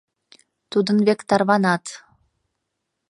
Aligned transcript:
Тудын 0.71 0.97
век 1.07 1.19
тарванат. 1.29 1.85